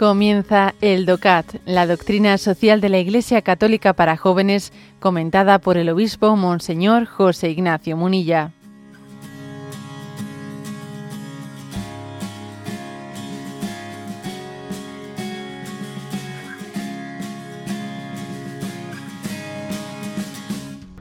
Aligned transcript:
Comienza 0.00 0.74
el 0.80 1.04
DOCAT, 1.04 1.56
la 1.66 1.86
doctrina 1.86 2.38
social 2.38 2.80
de 2.80 2.88
la 2.88 2.96
Iglesia 2.96 3.42
Católica 3.42 3.92
para 3.92 4.16
jóvenes, 4.16 4.72
comentada 4.98 5.58
por 5.58 5.76
el 5.76 5.90
obispo 5.90 6.36
Monseñor 6.36 7.04
José 7.04 7.50
Ignacio 7.50 7.98
Munilla. 7.98 8.50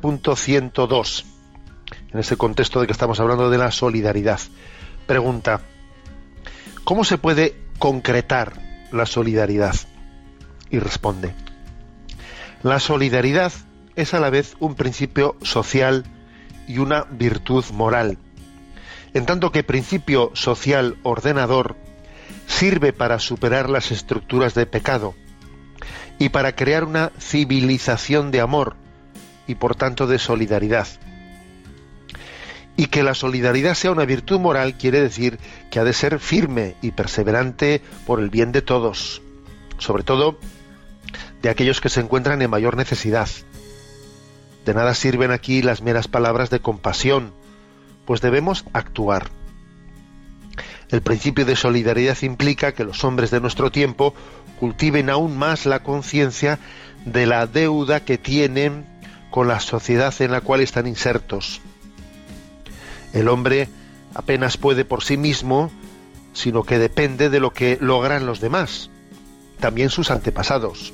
Punto 0.01 0.35
102. 0.35 1.25
En 2.11 2.19
ese 2.19 2.35
contexto 2.35 2.81
de 2.81 2.87
que 2.87 2.91
estamos 2.91 3.21
hablando 3.21 3.49
de 3.49 3.57
la 3.57 3.71
solidaridad. 3.71 4.41
Pregunta, 5.07 5.61
¿cómo 6.83 7.05
se 7.05 7.17
puede 7.17 7.55
concretar 7.77 8.68
la 8.91 9.05
solidaridad? 9.05 9.75
Y 10.69 10.79
responde, 10.79 11.33
la 12.61 12.79
solidaridad 12.79 13.51
es 13.95 14.13
a 14.13 14.19
la 14.19 14.29
vez 14.29 14.55
un 14.59 14.75
principio 14.75 15.35
social 15.41 16.05
y 16.67 16.77
una 16.77 17.03
virtud 17.03 17.65
moral. 17.73 18.17
En 19.13 19.25
tanto 19.25 19.51
que 19.51 19.63
principio 19.63 20.31
social 20.33 20.97
ordenador 21.03 21.75
sirve 22.47 22.93
para 22.93 23.19
superar 23.19 23.69
las 23.69 23.91
estructuras 23.91 24.53
de 24.53 24.65
pecado 24.65 25.15
y 26.19 26.29
para 26.29 26.55
crear 26.55 26.83
una 26.83 27.11
civilización 27.19 28.29
de 28.31 28.41
amor 28.41 28.75
y 29.47 29.55
por 29.55 29.75
tanto 29.75 30.05
de 30.05 30.19
solidaridad. 30.19 30.87
Y 32.79 32.85
que 32.85 33.03
la 33.03 33.13
solidaridad 33.13 33.73
sea 33.73 33.91
una 33.91 34.05
virtud 34.05 34.39
moral 34.39 34.75
quiere 34.77 35.01
decir 35.01 35.37
que 35.69 35.81
ha 35.81 35.83
de 35.83 35.91
ser 35.91 36.17
firme 36.17 36.77
y 36.81 36.91
perseverante 36.91 37.81
por 38.05 38.21
el 38.21 38.29
bien 38.29 38.53
de 38.53 38.61
todos, 38.61 39.21
sobre 39.79 40.03
todo 40.03 40.39
de 41.41 41.49
aquellos 41.49 41.81
que 41.81 41.89
se 41.89 41.99
encuentran 41.99 42.41
en 42.41 42.49
mayor 42.49 42.77
necesidad. 42.77 43.27
De 44.63 44.73
nada 44.73 44.93
sirven 44.93 45.31
aquí 45.31 45.61
las 45.61 45.81
meras 45.81 46.07
palabras 46.07 46.49
de 46.51 46.61
compasión, 46.61 47.33
pues 48.05 48.21
debemos 48.21 48.63
actuar. 48.71 49.29
El 50.87 51.01
principio 51.01 51.43
de 51.43 51.57
solidaridad 51.57 52.17
implica 52.21 52.71
que 52.71 52.85
los 52.85 53.03
hombres 53.03 53.29
de 53.29 53.41
nuestro 53.41 53.73
tiempo 53.73 54.15
cultiven 54.57 55.09
aún 55.09 55.37
más 55.37 55.65
la 55.65 55.83
conciencia 55.83 56.59
de 57.03 57.25
la 57.25 57.45
deuda 57.45 58.05
que 58.05 58.17
tienen 58.17 58.85
con 59.31 59.49
la 59.49 59.59
sociedad 59.59 60.13
en 60.21 60.31
la 60.31 60.39
cual 60.39 60.61
están 60.61 60.87
insertos 60.87 61.59
el 63.13 63.27
hombre 63.27 63.69
apenas 64.13 64.57
puede 64.57 64.85
por 64.85 65.03
sí 65.03 65.17
mismo, 65.17 65.71
sino 66.33 66.63
que 66.63 66.79
depende 66.79 67.29
de 67.29 67.39
lo 67.39 67.51
que 67.51 67.77
logran 67.81 68.25
los 68.25 68.39
demás, 68.39 68.89
también 69.59 69.89
sus 69.89 70.11
antepasados. 70.11 70.93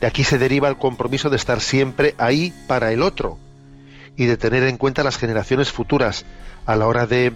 De 0.00 0.06
aquí 0.06 0.24
se 0.24 0.38
deriva 0.38 0.68
el 0.68 0.76
compromiso 0.76 1.30
de 1.30 1.36
estar 1.36 1.60
siempre 1.60 2.14
ahí 2.18 2.52
para 2.66 2.92
el 2.92 3.02
otro 3.02 3.38
y 4.16 4.26
de 4.26 4.36
tener 4.36 4.64
en 4.64 4.76
cuenta 4.76 5.04
las 5.04 5.16
generaciones 5.16 5.70
futuras 5.70 6.24
a 6.66 6.76
la 6.76 6.86
hora 6.86 7.06
de 7.06 7.32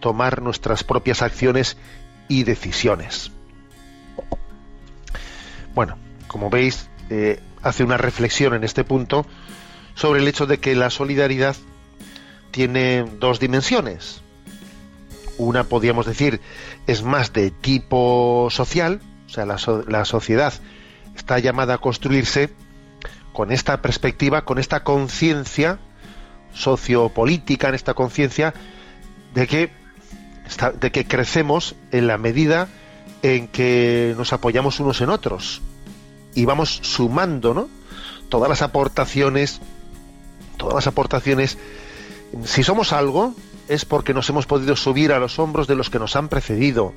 tomar 0.00 0.42
nuestras 0.42 0.84
propias 0.84 1.22
acciones 1.22 1.76
y 2.28 2.44
decisiones. 2.44 3.30
Bueno, 5.74 5.96
como 6.26 6.50
veis, 6.50 6.88
eh, 7.10 7.40
hace 7.62 7.84
una 7.84 7.96
reflexión 7.96 8.54
en 8.54 8.64
este 8.64 8.84
punto 8.84 9.24
sobre 9.94 10.20
el 10.20 10.28
hecho 10.28 10.46
de 10.46 10.58
que 10.58 10.74
la 10.74 10.90
solidaridad 10.90 11.56
tiene 12.58 13.04
dos 13.20 13.38
dimensiones. 13.38 14.20
Una, 15.36 15.62
podríamos 15.62 16.06
decir, 16.06 16.40
es 16.88 17.04
más 17.04 17.32
de 17.32 17.52
tipo 17.52 18.48
social, 18.50 19.00
o 19.28 19.30
sea, 19.30 19.46
la, 19.46 20.04
sociedad 20.04 20.52
está 21.14 21.38
llamada 21.38 21.74
a 21.74 21.78
construirse 21.78 22.50
con 23.32 23.52
esta 23.52 23.80
perspectiva, 23.80 24.44
con 24.44 24.58
esta 24.58 24.82
conciencia 24.82 25.78
sociopolítica, 26.52 27.68
en 27.68 27.76
esta 27.76 27.94
conciencia 27.94 28.54
de 29.34 29.46
que, 29.46 29.70
de 30.80 30.90
que 30.90 31.06
crecemos 31.06 31.76
en 31.92 32.08
la 32.08 32.18
medida 32.18 32.66
en 33.22 33.46
que 33.46 34.16
nos 34.18 34.32
apoyamos 34.32 34.80
unos 34.80 35.00
en 35.00 35.10
otros 35.10 35.62
y 36.34 36.44
vamos 36.44 36.80
sumando, 36.82 37.54
¿no? 37.54 37.68
Todas 38.28 38.48
las 38.48 38.62
aportaciones, 38.62 39.60
todas 40.56 40.74
las 40.74 40.88
aportaciones 40.88 41.56
si 42.44 42.62
somos 42.62 42.92
algo, 42.92 43.34
es 43.68 43.84
porque 43.84 44.14
nos 44.14 44.28
hemos 44.30 44.46
podido 44.46 44.76
subir 44.76 45.12
a 45.12 45.18
los 45.18 45.38
hombros 45.38 45.66
de 45.66 45.76
los 45.76 45.90
que 45.90 45.98
nos 45.98 46.16
han 46.16 46.28
precedido 46.28 46.92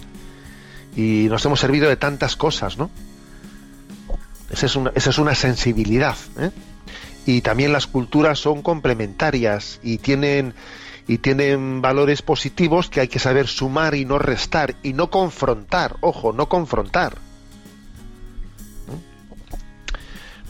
y 0.96 1.28
nos 1.30 1.46
hemos 1.46 1.60
servido 1.60 1.90
de 1.90 1.98
tantas 1.98 2.36
cosas, 2.36 2.78
¿no? 2.78 2.90
Esa 4.50 4.66
es 4.66 4.76
una, 4.76 4.92
esa 4.96 5.10
es 5.10 5.18
una 5.18 5.36
sensibilidad. 5.36 6.18
¿eh? 6.38 6.52
Y 7.26 7.42
también 7.42 7.72
las 7.72 7.88
culturas 7.88 8.40
son 8.40 8.62
complementarias 8.62 9.80
y 9.82 9.98
tienen, 10.00 10.54
y 11.08 11.20
tienen 11.20 11.82
valores 11.82 12.22
positivos 12.22 12.90
que 12.90 13.00
hay 13.00 13.08
que 13.08 13.20
saber 13.20 13.48
sumar 13.48 13.96
y 13.96 14.04
no 14.04 14.20
restar 14.20 14.76
y 14.84 14.94
no 14.94 15.10
confrontar. 15.10 15.96
Ojo, 16.02 16.34
no 16.34 16.50
confrontar. 16.50 17.18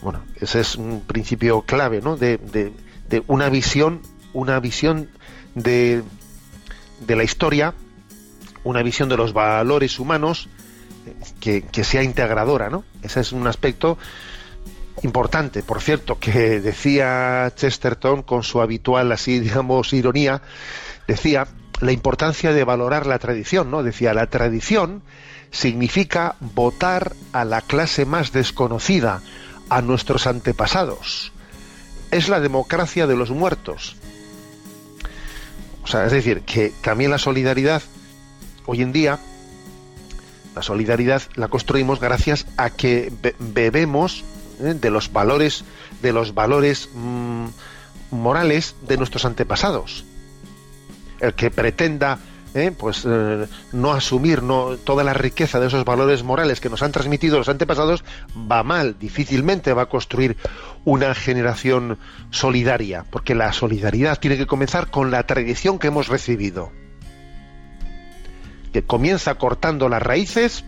Bueno, 0.02 0.24
ese 0.40 0.60
es 0.60 0.74
un 0.74 1.02
principio 1.02 1.62
clave, 1.62 2.00
¿no? 2.00 2.16
de, 2.16 2.38
de 2.38 3.22
una 3.28 3.48
visión 3.50 4.02
una 4.32 4.58
visión 4.60 5.08
de, 5.54 6.02
de 7.06 7.16
la 7.16 7.24
historia, 7.24 7.74
una 8.64 8.82
visión 8.82 9.08
de 9.08 9.16
los 9.16 9.32
valores 9.32 9.98
humanos 9.98 10.48
que, 11.40 11.84
sea 11.84 12.02
integradora, 12.02 12.70
¿no? 12.70 12.84
Ese 13.02 13.20
es 13.20 13.32
un 13.32 13.46
aspecto 13.46 13.98
importante, 15.02 15.62
por 15.62 15.80
cierto, 15.80 16.18
que 16.18 16.60
decía 16.60 17.52
Chesterton 17.54 18.22
con 18.22 18.42
su 18.42 18.60
habitual, 18.60 19.10
así 19.12 19.38
digamos, 19.40 19.92
ironía, 19.92 20.42
decía 21.06 21.46
la 21.80 21.92
importancia 21.92 22.52
de 22.52 22.64
valorar 22.64 23.06
la 23.06 23.18
tradición, 23.18 23.70
¿no? 23.70 23.82
Decía, 23.82 24.14
la 24.14 24.28
tradición 24.28 25.02
significa 25.50 26.36
votar 26.40 27.12
a 27.32 27.44
la 27.44 27.60
clase 27.60 28.06
más 28.06 28.32
desconocida, 28.32 29.20
a 29.68 29.82
nuestros 29.82 30.26
antepasados. 30.26 31.32
Es 32.10 32.28
la 32.28 32.40
democracia 32.40 33.06
de 33.06 33.16
los 33.16 33.30
muertos. 33.30 33.96
O 35.82 35.86
sea, 35.86 36.06
es 36.06 36.12
decir, 36.12 36.42
que 36.42 36.72
también 36.82 37.10
la 37.10 37.18
solidaridad, 37.18 37.82
hoy 38.66 38.82
en 38.82 38.92
día, 38.92 39.18
la 40.54 40.62
solidaridad 40.62 41.22
la 41.34 41.48
construimos 41.48 42.00
gracias 42.00 42.46
a 42.56 42.70
que 42.70 43.12
bebemos 43.38 44.24
¿eh? 44.60 44.74
de 44.74 44.90
los 44.90 45.12
valores, 45.12 45.64
de 46.02 46.12
los 46.12 46.34
valores 46.34 46.88
mm, 46.94 47.46
morales 48.10 48.76
de 48.82 48.96
nuestros 48.96 49.24
antepasados. 49.24 50.04
El 51.20 51.34
que 51.34 51.50
pretenda 51.50 52.18
¿eh? 52.54 52.72
pues 52.76 53.04
eh, 53.06 53.46
no 53.72 53.92
asumir 53.92 54.42
no, 54.42 54.76
toda 54.76 55.04
la 55.04 55.14
riqueza 55.14 55.60
de 55.60 55.66
esos 55.68 55.84
valores 55.84 56.22
morales 56.22 56.60
que 56.60 56.68
nos 56.68 56.82
han 56.82 56.92
transmitido 56.92 57.38
los 57.38 57.48
antepasados 57.48 58.04
va 58.50 58.62
mal, 58.62 58.98
difícilmente 58.98 59.72
va 59.72 59.82
a 59.82 59.86
construir 59.86 60.36
una 60.84 61.14
generación 61.14 61.98
solidaria, 62.30 63.04
porque 63.10 63.34
la 63.34 63.52
solidaridad 63.52 64.18
tiene 64.18 64.36
que 64.36 64.46
comenzar 64.46 64.90
con 64.90 65.10
la 65.10 65.24
tradición 65.26 65.78
que 65.78 65.88
hemos 65.88 66.08
recibido. 66.08 66.72
Que 68.72 68.82
comienza 68.82 69.34
cortando 69.34 69.88
las 69.88 70.02
raíces, 70.02 70.64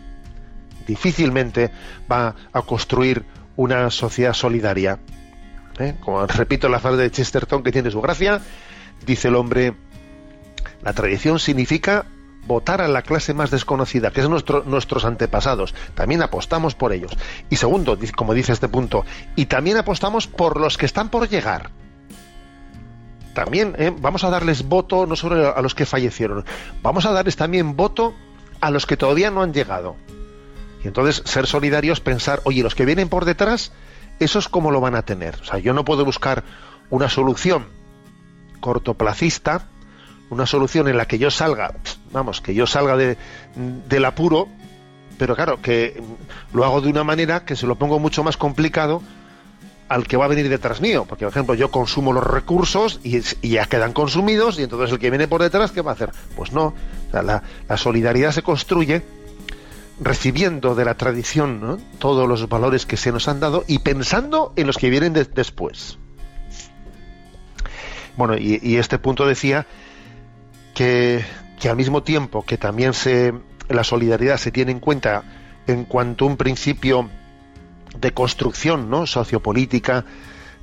difícilmente 0.87 1.71
va 2.11 2.35
a 2.53 2.63
construir 2.63 3.25
una 3.57 3.91
sociedad 3.91 4.35
solidaria. 4.35 4.99
¿eh? 5.79 5.95
Como 6.01 6.27
repito 6.27 6.69
la 6.69 6.81
frase 6.81 6.99
de 6.99 7.11
Chesterton 7.11 7.63
que 7.63 7.73
tiene 7.73 7.91
su 7.91 8.01
gracia, 8.01 8.41
dice 9.07 9.29
el 9.29 9.37
hombre 9.37 9.75
la 10.85 10.93
tradición 10.93 11.39
significa 11.39 12.05
votar 12.47 12.83
a 12.83 12.89
la 12.89 13.01
clase 13.01 13.33
más 13.33 13.51
desconocida, 13.51 14.11
que 14.11 14.21
es 14.21 14.29
nuestro, 14.29 14.65
nuestros 14.65 15.07
antepasados. 15.07 15.75
También 15.95 16.23
apostamos 16.23 16.75
por 16.75 16.93
ellos. 16.93 17.13
Y 17.49 17.57
segundo, 17.57 17.99
como 18.15 18.35
dice 18.35 18.53
este 18.53 18.69
punto, 18.69 19.05
y 19.35 19.47
también 19.47 19.79
apostamos 19.79 20.27
por 20.27 20.61
los 20.61 20.77
que 20.77 20.85
están 20.85 21.09
por 21.09 21.27
llegar. 21.29 21.71
También 23.33 23.75
¿eh? 23.79 23.93
vamos 23.99 24.25
a 24.25 24.31
darles 24.31 24.69
voto 24.69 25.07
no 25.07 25.17
solo 25.17 25.57
a 25.57 25.63
los 25.63 25.75
que 25.75 25.87
fallecieron, 25.87 26.45
vamos 26.83 27.07
a 27.07 27.13
darles 27.13 27.37
también 27.37 27.77
voto 27.77 28.15
a 28.61 28.71
los 28.71 28.87
que 28.87 28.99
todavía 28.99 29.31
no 29.31 29.43
han 29.43 29.55
llegado. 29.55 29.97
Y 30.85 30.87
entonces 30.87 31.23
ser 31.25 31.47
solidarios, 31.47 32.01
pensar, 32.01 32.43
oye, 32.45 32.63
los 32.63 32.75
que 32.75 32.85
vienen 32.85 33.09
por 33.09 33.25
detrás, 33.25 33.73
esos 34.21 34.51
cómo 34.51 34.71
lo 34.71 34.83
van 34.83 34.95
a 34.95 35.03
tener. 35.03 35.37
O 35.41 35.45
sea, 35.45 35.59
yo 35.59 35.73
no 35.73 35.85
puedo 35.85 36.05
buscar 36.05 36.45
una 36.91 37.09
solución 37.09 37.69
cortoplacista 38.61 39.69
una 40.31 40.47
solución 40.47 40.89
en 40.89 40.97
la 40.97 41.07
que 41.07 41.19
yo 41.19 41.31
salga, 41.31 41.75
vamos, 42.13 42.41
que 42.41 42.55
yo 42.55 42.67
salga 42.67 42.97
de, 42.97 43.17
del 43.55 44.05
apuro, 44.05 44.49
pero 45.19 45.37
claro, 45.37 45.61
que 45.61 46.03
lo 46.53 46.65
hago 46.65 46.81
de 46.81 46.89
una 46.89 47.05
manera 47.05 47.45
que 47.45 47.57
se 47.57 47.67
lo 47.67 47.77
pongo 47.77 47.99
mucho 47.99 48.25
más 48.25 48.37
complicado 48.37 49.03
al 49.89 50.07
que 50.07 50.17
va 50.17 50.25
a 50.25 50.29
venir 50.29 50.49
detrás 50.49 50.81
mío, 50.81 51.05
porque 51.09 51.25
por 51.25 51.33
ejemplo 51.33 51.55
yo 51.55 51.71
consumo 51.71 52.13
los 52.13 52.25
recursos 52.25 53.01
y, 53.03 53.21
ya 53.49 53.67
quedan 53.67 53.93
consumidos 53.93 54.59
y 54.59 54.63
entonces 54.63 54.93
el 54.93 54.99
que 54.99 55.11
viene 55.11 55.29
por 55.29 55.43
detrás, 55.43 55.73
¿qué 55.73 55.83
va 55.83 55.93
a 55.93 55.95
hacer? 55.95 56.11
Pues 56.37 56.53
no, 56.53 56.75
la, 57.13 57.43
solidaridad 57.77 58.33
se 58.33 58.43
construye 58.43 59.03
recibiendo 60.01 60.75
de 60.75 60.85
la 60.85 60.95
tradición 60.95 61.81
todos 61.99 62.29
los 62.29 62.49
valores 62.49 62.87
que 62.87 62.97
se 62.97 63.13
nos 63.13 63.29
han 63.29 63.41
dado 63.41 63.65
y 63.69 63.81
pensando 63.81 64.53
en 64.57 64.67
los 64.67 64.79
que 64.79 64.91
vienen 64.91 65.13
después. 65.13 65.99
Bueno, 68.17 68.37
y, 68.37 68.77
este 68.77 68.99
punto 68.99 69.27
decía 69.27 69.67
que, 70.75 71.25
al 71.69 71.77
mismo 71.77 72.03
tiempo 72.03 72.45
que 72.45 72.59
también 72.59 72.93
se, 72.93 73.33
la 73.69 73.85
solidaridad 73.85 74.37
se 74.37 74.53
tiene 74.53 74.73
en 74.73 74.81
cuenta 74.81 75.23
en 75.67 75.85
cuanto 75.85 76.27
a 76.27 76.29
un 76.29 76.37
principio 76.37 77.09
de 77.99 78.13
construcción 78.13 78.91
¿no? 78.91 79.07
sociopolítica 79.07 80.05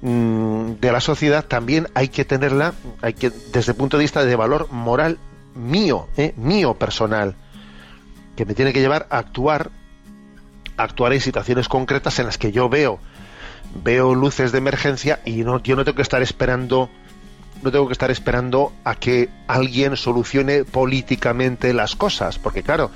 mm, 0.02 0.74
de 0.80 0.92
la 0.92 1.00
sociedad, 1.00 1.46
también 1.46 1.88
hay 1.96 2.10
que 2.10 2.26
tenerla 2.26 2.74
hay 3.02 3.14
que, 3.14 3.32
desde 3.52 3.72
el 3.72 3.78
punto 3.78 3.98
de 3.98 4.04
vista 4.04 4.24
de 4.24 4.36
valor 4.36 4.68
moral 4.72 5.18
mío, 5.56 6.08
¿eh? 6.18 6.34
mío 6.38 6.76
personal, 6.76 7.36
que 8.36 8.46
me 8.46 8.54
tiene 8.54 8.74
que 8.74 8.82
llevar 8.82 9.08
a 9.10 9.18
actuar, 9.18 9.72
a 10.78 10.84
actuar 10.84 11.14
en 11.14 11.22
situaciones 11.22 11.68
concretas 11.68 12.20
en 12.20 12.28
las 12.28 12.38
que 12.38 12.52
yo 12.52 12.70
veo, 12.70 13.00
veo 13.84 14.14
luces 14.14 14.52
de 14.52 14.60
emergencia 14.60 15.22
y 15.26 15.44
no, 15.44 15.62
yo 15.64 15.76
no 15.76 15.84
tengo 15.84 15.96
que 15.96 16.02
estar 16.02 16.22
esperando, 16.22 16.90
no 17.62 17.72
tengo 17.72 17.88
que 17.88 17.94
estar 17.94 18.12
esperando 18.12 18.74
a 18.84 18.96
que 18.96 19.30
alguien 19.48 19.96
solucione 19.98 20.64
políticamente 20.64 21.74
las 21.74 21.96
cosas, 21.96 22.40
porque 22.40 22.64
claro, 22.64 22.92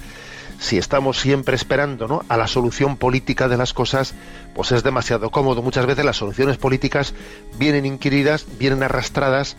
si 0.60 0.78
estamos 0.78 1.20
siempre 1.20 1.56
esperando 1.56 2.08
¿no? 2.08 2.24
a 2.30 2.38
la 2.38 2.48
solución 2.48 2.98
política 2.98 3.48
de 3.48 3.58
las 3.58 3.74
cosas, 3.74 4.14
pues 4.54 4.72
es 4.72 4.84
demasiado 4.84 5.30
cómodo. 5.30 5.62
Muchas 5.62 5.86
veces 5.86 6.06
las 6.06 6.18
soluciones 6.18 6.58
políticas 6.58 7.14
vienen 7.58 7.86
inquiridas, 7.86 8.46
vienen 8.58 8.84
arrastradas 8.84 9.58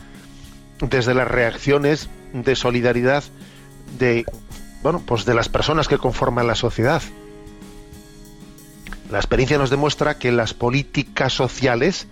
desde 0.81 1.15
las 1.15 1.29
reacciones 1.29 2.09
de 2.33 2.57
solidaridad 2.57 3.25
de 3.99 4.25
bueno, 4.83 5.03
pues 5.05 5.25
de 5.25 5.35
las 5.35 5.49
personas 5.49 5.89
que 5.89 5.99
conforman 5.99 6.47
la 6.47 6.55
sociedad. 6.55 7.03
La 9.11 9.19
experiencia 9.19 9.59
nos 9.59 9.71
demuestra 9.71 10.19
que 10.19 10.33
las 10.33 10.55
políticas 10.55 11.33
sociales 11.33 12.07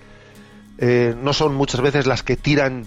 eh, 0.79 1.15
no 1.17 1.33
son 1.33 1.55
muchas 1.55 1.81
veces 1.81 2.07
las 2.07 2.23
que 2.23 2.37
tiran 2.37 2.87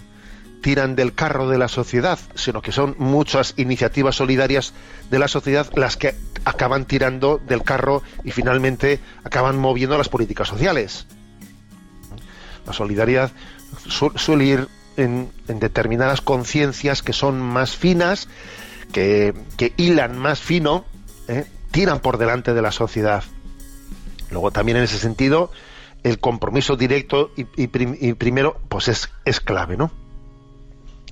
tiran 0.60 0.96
del 0.96 1.14
carro 1.14 1.48
de 1.48 1.56
la 1.56 1.68
sociedad, 1.68 2.18
sino 2.34 2.62
que 2.62 2.72
son 2.72 2.96
muchas 2.98 3.54
iniciativas 3.56 4.16
solidarias 4.16 4.74
de 5.10 5.18
la 5.18 5.28
sociedad 5.28 5.70
las 5.76 5.96
que 5.96 6.14
acaban 6.44 6.84
tirando 6.84 7.38
del 7.38 7.62
carro 7.62 8.02
y 8.24 8.32
finalmente 8.32 9.00
acaban 9.24 9.56
moviendo 9.56 9.96
las 9.96 10.08
políticas 10.08 10.48
sociales. 10.48 11.06
La 12.66 12.72
solidaridad 12.72 13.30
suele 13.86 14.44
ir 14.44 14.68
en, 14.96 15.30
determinadas 15.46 16.20
conciencias 16.20 17.02
que 17.02 17.12
son 17.12 17.40
más 17.40 17.76
finas, 17.76 18.28
que, 18.92 19.34
hilan 19.76 20.18
más 20.18 20.40
fino, 20.40 20.84
¿eh? 21.28 21.46
tiran 21.70 22.00
por 22.00 22.18
delante 22.18 22.52
de 22.52 22.62
la 22.62 22.72
sociedad. 22.72 23.22
Luego 24.30 24.50
también 24.50 24.78
en 24.78 24.84
ese 24.84 24.98
sentido 24.98 25.50
el 26.02 26.18
compromiso 26.18 26.76
directo 26.76 27.30
y, 27.36 27.66
primero 27.66 28.60
pues 28.68 28.88
es, 28.88 29.40
clave, 29.40 29.76
¿no? 29.76 29.90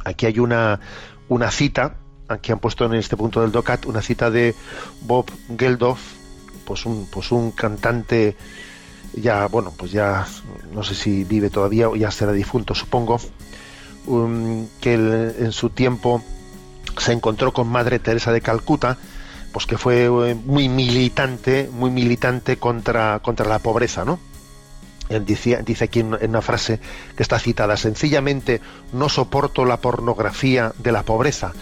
Aquí 0.05 0.27
hay 0.27 0.39
una, 0.39 0.81
una 1.29 1.51
cita, 1.51 1.97
aquí 2.29 2.53
han 2.53 2.59
puesto 2.59 2.85
en 2.85 2.95
este 2.95 3.17
punto 3.17 3.41
del 3.41 3.53
DOCAT 3.53 3.87
una 3.87 4.03
cita 4.03 4.31
de 4.31 4.55
Bob 5.03 5.27
Geldof, 5.59 6.01
pues 6.65 6.87
un, 6.87 7.09
pues 7.11 7.33
un 7.33 7.51
cantante 7.51 8.37
ya, 9.15 9.47
bueno, 9.47 9.73
pues 9.77 9.93
ya 9.93 10.27
no 10.73 10.83
sé 10.83 10.95
si 10.95 11.25
vive 11.25 11.51
todavía 11.51 11.89
o 11.89 11.97
ya 11.97 12.11
será 12.11 12.33
difunto, 12.33 12.75
supongo, 12.75 13.19
que 14.81 14.95
en 14.95 15.53
su 15.53 15.71
tiempo 15.71 16.23
se 16.99 17.13
encontró 17.13 17.53
con 17.53 17.69
Madre 17.69 17.99
Teresa 17.99 18.33
de 18.33 18.41
Calcuta, 18.41 18.99
pues 19.53 19.67
que 19.67 19.79
fue 19.79 20.05
eh, 20.05 20.35
muy 20.35 20.69
militante, 20.69 21.69
muy 21.73 21.91
militante 21.91 22.59
contra, 22.59 23.21
contra 23.21 23.49
la 23.49 23.59
pobreza, 23.59 24.05
¿no? 24.05 24.19
Dice, 25.09 25.63
dice 25.65 25.85
aquí 25.85 26.01
en 26.01 26.15
una 26.15 26.43
frase 26.43 26.81
que 27.17 27.23
está 27.23 27.39
citada, 27.39 27.77
sencillamente 27.77 28.61
no 28.93 29.09
soporto 29.09 29.65
la 29.65 29.77
pornografía 29.77 30.73
de 30.79 30.91
la 30.91 31.05
pobreza, 31.05 31.53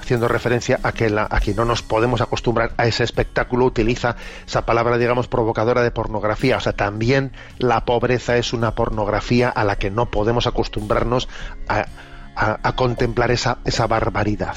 haciendo 0.00 0.28
referencia 0.28 0.80
a 0.82 0.92
que, 0.92 1.06
a 1.06 1.40
no 1.54 1.64
nos 1.64 1.82
podemos 1.82 2.20
acostumbrar 2.20 2.72
a 2.76 2.86
ese 2.86 3.04
espectáculo, 3.04 3.64
utiliza 3.64 4.16
esa 4.46 4.66
palabra, 4.66 4.98
digamos, 4.98 5.28
provocadora 5.28 5.82
de 5.82 5.90
pornografía. 5.90 6.56
O 6.56 6.60
sea, 6.60 6.74
también 6.74 7.32
la 7.58 7.84
pobreza 7.84 8.36
es 8.36 8.52
una 8.52 8.74
pornografía 8.74 9.48
a 9.48 9.64
la 9.64 9.76
que 9.76 9.90
no 9.90 10.10
podemos 10.10 10.46
acostumbrarnos 10.46 11.28
a, 11.68 11.86
a 12.36 12.76
contemplar 12.76 13.30
esa, 13.30 13.58
esa 13.64 13.86
barbaridad. 13.86 14.56